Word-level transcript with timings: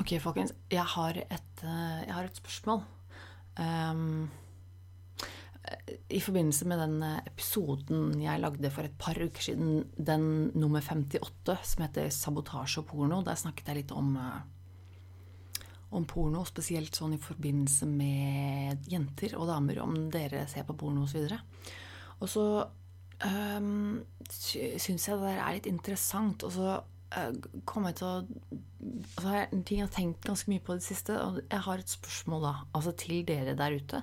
Ok, 0.00 0.14
folkens. 0.24 0.54
Jeg 0.72 0.84
har 0.88 1.18
et, 1.20 1.62
eh, 1.62 2.04
jeg 2.06 2.14
har 2.14 2.24
et 2.24 2.38
spørsmål. 2.40 2.80
Um, 3.60 4.30
I 6.08 6.20
forbindelse 6.20 6.64
med 6.66 6.78
den 6.80 7.02
eh, 7.02 7.20
episoden 7.26 8.22
jeg 8.22 8.40
lagde 8.40 8.70
for 8.72 8.88
et 8.88 8.96
par 8.98 9.14
uker 9.20 9.42
siden, 9.42 9.84
den 9.98 10.50
nummer 10.54 10.80
58, 10.80 11.58
som 11.62 11.84
heter 11.84 12.08
'Sabotasje 12.08 12.78
og 12.78 12.88
porno', 12.88 13.22
der 13.24 13.34
snakket 13.34 13.68
jeg 13.68 13.76
litt 13.76 13.92
om, 13.92 14.16
eh, 14.16 14.40
om 15.92 16.04
porno, 16.06 16.44
spesielt 16.44 16.96
sånn 16.96 17.14
i 17.14 17.20
forbindelse 17.20 17.86
med 17.86 18.88
jenter 18.88 19.36
og 19.36 19.46
damer, 19.46 19.82
om 19.82 20.10
dere 20.10 20.48
ser 20.48 20.64
på 20.64 20.76
porno 20.76 21.02
osv. 21.02 21.38
Og 22.22 22.28
så 22.28 22.66
um, 23.26 24.04
syns 24.24 25.08
jeg 25.08 25.18
det 25.18 25.28
der 25.28 25.38
er 25.38 25.52
litt 25.52 25.66
interessant. 25.66 26.42
Og 26.44 26.52
så 26.52 26.82
kommer 27.68 27.92
jeg 27.92 27.98
til 28.00 28.08
å 28.08 28.14
altså, 29.16 29.32
er 29.32 29.52
en 29.52 29.64
ting 29.66 29.80
jeg 29.80 29.88
har 29.88 29.94
tenkt 29.94 30.26
ganske 30.26 30.50
mye 30.52 30.62
på 30.64 30.76
i 30.76 30.80
det 30.80 30.86
siste, 30.86 31.16
og 31.20 31.40
jeg 31.42 31.64
har 31.66 31.82
et 31.82 31.94
spørsmål 31.94 32.46
da, 32.46 32.52
altså 32.78 32.94
til 33.02 33.22
dere 33.28 33.56
der 33.58 33.76
ute. 33.78 34.02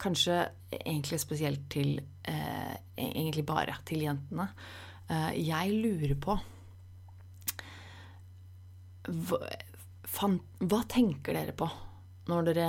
Kanskje 0.00 0.40
egentlig 0.74 1.20
spesielt 1.22 1.68
til 1.70 2.00
eh, 2.26 2.74
Egentlig 2.98 3.44
bare 3.46 3.76
til 3.86 4.02
jentene. 4.02 4.48
Eh, 5.10 5.30
jeg 5.44 5.76
lurer 5.78 6.14
på 6.18 6.34
hva, 9.04 9.38
fan, 10.08 10.38
hva, 10.64 10.80
tenker 10.88 11.36
dere 11.36 11.54
på 11.56 11.68
når 12.30 12.46
dere 12.48 12.68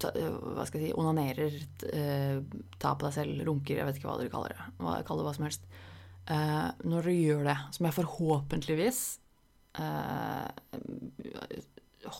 ta, 0.00 0.10
hva 0.10 0.64
skal 0.66 0.82
jeg 0.82 0.90
si, 0.90 0.96
onanerer, 0.98 1.58
eh, 1.92 2.40
tar 2.80 2.96
på 2.98 3.06
deg 3.06 3.14
selv, 3.14 3.44
runker, 3.46 3.78
jeg 3.78 3.86
vet 3.86 4.00
ikke 4.00 4.10
hva 4.10 4.16
dere 4.18 4.32
kaller 4.32 4.56
det. 4.56 4.66
Hva, 4.80 4.96
kaller 5.06 5.22
det 5.22 5.28
hva 5.28 5.36
som 5.36 5.46
helst. 5.46 5.68
Eh, 6.28 6.68
når 6.84 7.08
du 7.08 7.14
gjør 7.14 7.46
det, 7.48 7.56
som 7.74 7.86
jeg 7.88 7.96
forhåpentligvis 7.96 9.00
eh, 9.80 10.48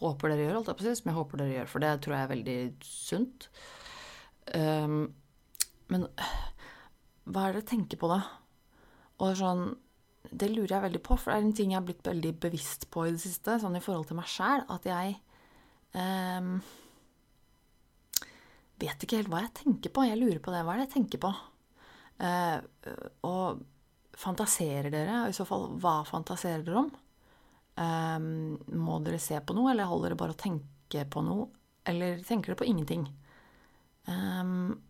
håper 0.01 0.33
dere 0.33 0.47
gjør, 0.47 0.57
holdt 0.59 0.73
jeg 0.73 0.79
på 0.81 0.87
si, 0.87 0.97
som 0.99 1.11
jeg 1.11 1.19
håper 1.19 1.43
dere 1.43 1.55
gjør, 1.59 1.71
for 1.71 1.85
det 1.85 1.93
tror 2.05 2.17
jeg 2.17 2.25
er 2.25 2.33
veldig 2.35 2.59
sunt. 2.87 3.49
Um, 4.51 4.99
men 5.91 6.07
hva 7.31 7.47
er 7.47 7.55
det 7.55 7.61
dere 7.61 7.71
tenker 7.71 8.01
på, 8.01 8.11
da? 8.11 8.21
Og 9.21 9.35
sånn, 9.39 9.65
det 10.31 10.51
lurer 10.51 10.77
jeg 10.77 10.87
veldig 10.87 11.03
på, 11.07 11.17
for 11.17 11.33
det 11.33 11.39
er 11.39 11.47
en 11.47 11.57
ting 11.57 11.73
jeg 11.73 11.81
har 11.81 11.89
blitt 11.89 12.07
veldig 12.07 12.35
bevisst 12.43 12.87
på 12.93 13.07
i 13.07 13.15
det 13.15 13.23
siste, 13.23 13.59
sånn 13.63 13.79
i 13.79 13.83
forhold 13.85 14.11
til 14.11 14.21
meg 14.21 14.31
sjæl, 14.31 14.65
at 14.73 14.89
jeg 14.89 15.17
um, 15.97 16.55
vet 18.81 19.05
ikke 19.05 19.21
helt 19.21 19.33
hva 19.33 19.45
jeg 19.45 19.57
tenker 19.63 19.93
på. 19.95 20.07
Jeg 20.09 20.21
lurer 20.21 20.41
på 20.43 20.55
det. 20.55 20.65
Hva 20.65 20.75
er 20.75 20.83
det 20.83 20.89
jeg 20.89 20.97
tenker 20.99 21.25
på? 21.25 21.35
Uh, 22.21 22.59
og 23.27 23.63
fantaserer 24.19 24.91
dere? 24.93 25.23
Og 25.25 25.33
i 25.33 25.37
så 25.37 25.47
fall, 25.49 25.69
hva 25.81 26.01
fantaserer 26.09 26.65
dere 26.67 26.85
om? 26.85 26.91
Um, 27.81 28.59
må 28.77 28.99
dere 29.05 29.21
se 29.23 29.39
på 29.41 29.57
noe, 29.57 29.71
eller 29.73 29.89
holder 29.89 30.11
dere 30.11 30.21
bare 30.21 30.37
å 30.37 30.41
tenke 30.41 31.05
på 31.09 31.23
noe? 31.25 31.49
Eller 31.89 32.21
tenker 32.27 32.53
dere 32.53 32.61
på 32.61 32.69
ingenting? 32.69 33.07
Um, 34.11 34.81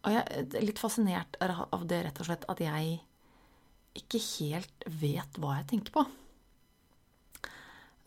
og 0.00 0.14
jeg 0.14 0.24
er 0.24 0.64
litt 0.64 0.80
fascinert 0.80 1.36
av 1.44 1.84
det, 1.88 2.00
rett 2.06 2.20
og 2.22 2.28
slett, 2.30 2.46
at 2.48 2.62
jeg 2.64 2.96
ikke 4.00 4.20
helt 4.38 4.86
vet 5.00 5.40
hva 5.42 5.58
jeg 5.58 5.68
tenker 5.74 5.94
på. 5.94 6.04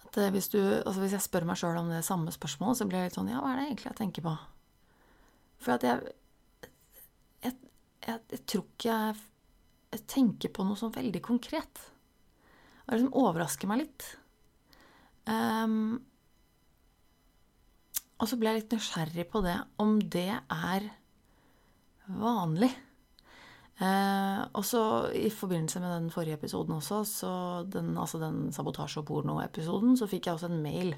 At 0.04 0.18
hvis, 0.34 0.50
du, 0.54 0.60
altså 0.62 1.02
hvis 1.02 1.16
jeg 1.18 1.26
spør 1.26 1.46
meg 1.50 1.60
sjøl 1.60 1.80
om 1.80 1.92
det 1.92 2.04
samme 2.06 2.34
spørsmålet, 2.34 2.80
så 2.80 2.88
blir 2.90 3.02
jeg 3.02 3.12
litt 3.12 3.18
sånn 3.18 3.32
Ja, 3.32 3.42
hva 3.42 3.54
er 3.54 3.62
det 3.62 3.68
egentlig 3.68 3.90
jeg 3.90 4.00
tenker 4.00 4.26
på? 4.26 4.34
For 5.64 5.76
at 5.78 5.86
jeg 5.88 6.12
Jeg, 7.44 7.56
jeg, 8.08 8.20
jeg 8.32 8.42
tror 8.46 8.66
ikke 8.68 8.98
jeg, 8.98 9.24
jeg 9.94 10.08
tenker 10.10 10.52
på 10.54 10.66
noe 10.66 10.80
sånn 10.80 10.94
veldig 10.96 11.22
konkret. 11.26 11.84
Det 12.84 12.98
liksom 12.98 13.16
overrasker 13.16 13.70
meg 13.72 13.86
litt. 13.86 14.08
Um, 15.30 16.02
og 18.20 18.30
så 18.30 18.40
ble 18.40 18.52
jeg 18.52 18.62
litt 18.62 18.76
nysgjerrig 18.76 19.28
på 19.32 19.44
det, 19.46 19.56
om 19.84 19.96
det 20.02 20.32
er 20.36 20.90
vanlig. 22.20 22.72
Uh, 23.82 24.44
og 24.54 24.62
så 24.68 24.82
i 25.18 25.32
forbindelse 25.34 25.82
med 25.82 25.92
den 25.96 26.12
forrige 26.14 26.38
episoden 26.38 26.78
også, 26.78 27.00
så 27.10 27.32
den, 27.68 27.96
altså 27.98 28.20
den 28.22 28.46
sabotasje- 28.54 29.02
og 29.02 29.08
porno-episoden, 29.10 29.98
så 30.00 30.08
fikk 30.12 30.30
jeg 30.30 30.38
også 30.38 30.52
en 30.52 30.62
mail 30.64 30.94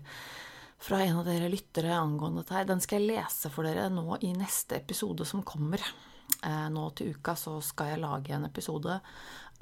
fra 0.81 0.99
en 1.05 1.21
av 1.21 1.29
dere 1.29 1.47
lyttere 1.49 1.95
angående 1.95 2.43
dette 2.43 2.65
Den 2.67 2.81
skal 2.83 2.99
jeg 2.99 3.15
lese 3.15 3.49
for 3.53 3.65
dere 3.65 3.87
nå 3.93 4.19
i 4.27 4.33
neste 4.35 4.75
episode 4.81 5.25
som 5.25 5.45
kommer. 5.47 5.81
Uh, 6.45 6.67
nå 6.69 6.89
til 6.97 7.15
uka 7.15 7.33
så 7.39 7.57
skal 7.65 7.93
jeg 7.93 8.03
lage 8.03 8.35
en 8.35 8.45
episode, 8.47 8.99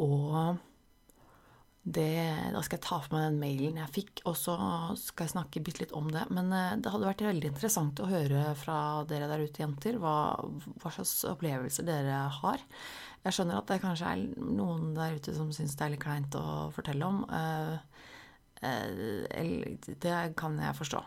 og 0.04 0.58
det, 1.84 2.12
da 2.56 2.62
skal 2.64 2.78
jeg 2.78 2.84
ta 2.86 2.98
for 3.04 3.12
meg 3.12 3.26
den 3.26 3.40
mailen 3.42 3.80
jeg 3.82 3.92
fikk, 3.92 4.22
og 4.30 4.38
så 4.40 4.54
skal 5.00 5.28
jeg 5.28 5.34
snakke 5.34 5.62
bitte 5.66 5.82
litt 5.84 5.96
om 5.98 6.08
det. 6.14 6.22
Men 6.32 6.48
eh, 6.56 6.76
det 6.80 6.94
hadde 6.94 7.10
vært 7.10 7.24
veldig 7.26 7.50
interessant 7.52 8.00
å 8.00 8.08
høre 8.08 8.54
fra 8.56 8.78
dere 9.10 9.28
der 9.28 9.44
ute, 9.44 9.60
jenter, 9.60 9.98
hva, 10.00 10.16
hva 10.80 10.94
slags 10.96 11.26
opplevelser 11.28 11.88
dere 11.88 12.22
har. 12.38 12.64
Jeg 13.26 13.36
skjønner 13.36 13.60
at 13.60 13.68
det 13.68 13.82
kanskje 13.84 14.14
er 14.14 14.24
noen 14.40 14.94
der 14.96 15.18
ute 15.20 15.36
som 15.36 15.52
syns 15.56 15.76
det 15.76 15.86
er 15.86 15.94
litt 15.98 16.04
kleint 16.06 16.40
å 16.40 16.70
fortelle 16.76 17.10
om. 17.10 17.26
Eh, 17.28 18.08
eh, 18.64 19.76
det 20.08 20.18
kan 20.40 20.56
jeg 20.64 20.80
forstå. 20.80 21.04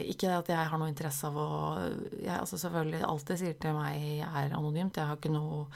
Ikke 0.00 0.30
at 0.38 0.48
jeg 0.48 0.68
har 0.70 0.80
noe 0.80 0.88
interesse 0.88 1.28
av 1.28 1.34
å 1.36 1.48
jeg, 1.82 2.36
altså 2.38 2.56
Selvfølgelig, 2.60 3.02
alt 3.04 3.26
det 3.28 3.38
sier 3.42 3.56
til 3.60 3.74
meg, 3.76 4.22
er 4.24 4.54
anonymt. 4.56 4.96
Jeg 4.96 5.10
har 5.10 5.18
ikke 5.20 5.32
noe 5.34 5.66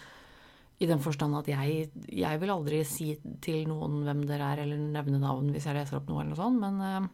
i 0.78 0.88
den 0.88 1.00
forstand 1.00 1.36
at 1.38 1.48
jeg, 1.48 1.90
jeg, 2.12 2.40
vil 2.40 2.52
aldri 2.52 2.82
si 2.84 3.10
til 3.44 3.64
noen 3.68 4.02
hvem 4.04 4.24
dere 4.28 4.52
er, 4.52 4.64
eller 4.64 4.80
nevne 4.80 5.20
navn 5.22 5.48
hvis 5.54 5.68
jeg 5.68 5.76
leser 5.78 5.98
opp 5.98 6.10
noe, 6.10 6.20
eller 6.20 6.34
noe 6.34 6.40
sånt, 6.40 6.60
men 6.60 7.06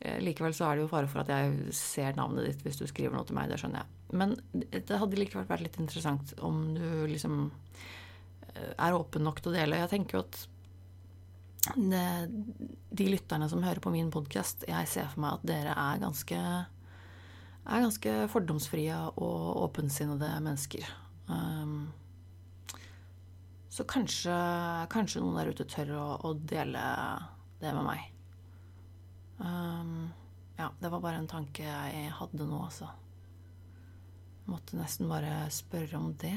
eh, 0.00 0.16
likevel 0.24 0.56
så 0.56 0.70
er 0.70 0.78
det 0.78 0.86
jo 0.86 0.92
fare 0.92 1.10
for 1.12 1.20
at 1.20 1.32
jeg 1.32 1.76
ser 1.76 2.16
navnet 2.16 2.48
ditt 2.48 2.64
hvis 2.64 2.80
du 2.80 2.86
skriver 2.88 3.16
noe 3.16 3.28
til 3.28 3.36
meg. 3.36 3.52
Det 3.52 3.60
skjønner 3.60 3.82
jeg. 3.82 3.92
Men 4.16 4.32
det 4.72 5.00
hadde 5.02 5.20
likevel 5.20 5.48
vært 5.48 5.66
litt 5.66 5.80
interessant 5.82 6.32
om 6.46 6.62
du 6.76 6.86
liksom 7.10 7.46
eh, 8.54 8.72
er 8.72 8.96
åpen 8.96 9.28
nok 9.28 9.42
til 9.42 9.52
å 9.52 9.56
dele. 9.58 9.82
Jeg 9.84 9.92
tenker 9.92 10.20
jo 10.20 10.24
at 10.24 10.40
de 11.74 13.08
lytterne 13.10 13.48
som 13.50 13.64
hører 13.64 13.82
på 13.82 13.92
min 13.94 14.10
podkast, 14.14 14.64
jeg 14.68 14.88
ser 14.90 15.08
for 15.12 15.22
meg 15.24 15.38
at 15.38 15.46
dere 15.48 15.74
er 15.76 16.02
ganske, 16.02 16.40
er 17.66 17.84
ganske 17.86 18.16
fordomsfrie 18.32 18.98
og 19.16 19.62
åpensinnede 19.66 20.30
mennesker. 20.44 20.86
Um, 21.26 21.88
så 23.72 23.84
kanskje, 23.88 24.34
kanskje, 24.92 25.20
noen 25.20 25.40
der 25.40 25.50
ute 25.52 25.66
tør 25.68 25.96
å, 25.98 26.04
å 26.30 26.34
dele 26.38 26.84
det 27.60 27.74
med 27.76 27.84
meg. 27.84 28.06
Um, 29.36 30.06
ja, 30.56 30.70
det 30.80 30.92
var 30.92 31.02
bare 31.04 31.20
en 31.20 31.28
tanke 31.28 31.66
jeg 31.66 32.12
hadde 32.16 32.46
nå, 32.48 32.62
altså. 32.70 32.88
Måtte 34.46 34.78
nesten 34.78 35.10
bare 35.10 35.48
spørre 35.52 35.98
om 35.98 36.12
det. 36.22 36.36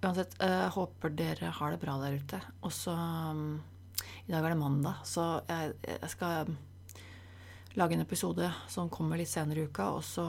Uansett, 0.00 0.34
uh, 0.42 0.66
håper 0.74 1.12
dere 1.14 1.52
har 1.54 1.72
det 1.72 1.80
bra 1.80 1.96
der 2.02 2.18
ute. 2.20 2.40
Og 2.66 2.74
så 2.74 2.92
um, 2.92 3.60
I 4.30 4.32
dag 4.32 4.44
er 4.46 4.52
det 4.52 4.60
mandag, 4.60 4.98
så 5.02 5.24
jeg, 5.48 5.72
jeg, 5.82 6.08
skal 6.12 6.52
lage 7.74 7.96
en 7.96 8.04
episode 8.04 8.46
som 8.70 8.86
kommer 8.92 9.18
litt 9.18 9.30
senere 9.30 9.64
i 9.64 9.66
uka, 9.66 9.88
og 9.96 10.04
så 10.06 10.26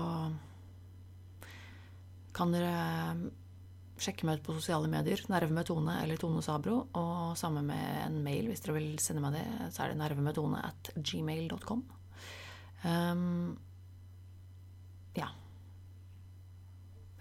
kan 2.34 2.50
dere 2.50 3.30
sjekke 4.02 4.26
meg 4.26 4.40
ut 4.40 4.48
på 4.48 4.58
sosiale 4.58 4.90
medier. 4.90 5.22
Nerve 5.30 5.54
med 5.54 5.70
Tone 5.70 6.00
eller 6.02 6.18
Tone 6.18 6.42
Sabro. 6.42 6.80
Og 6.98 7.38
samme 7.38 7.62
med 7.62 7.84
en 8.08 8.18
mail, 8.26 8.50
hvis 8.50 8.66
dere 8.66 8.80
vil 8.80 8.96
sende 9.04 9.22
meg 9.22 9.38
det, 9.38 9.46
så 9.70 9.86
er 9.86 9.94
det 9.94 10.02
nervemedtone 10.02 10.66
at 10.66 10.94
gmail.com. 10.98 11.84
Um, 12.82 13.52
ja. 15.14 15.30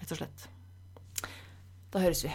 Rett 0.00 0.16
og 0.16 0.22
slett. 0.22 0.48
Da 1.92 2.08
høres 2.08 2.24
vi. 2.24 2.32